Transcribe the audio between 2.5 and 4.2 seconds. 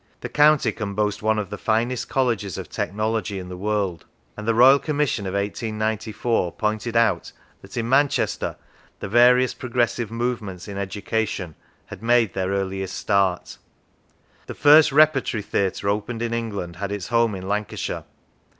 of Technology in the world;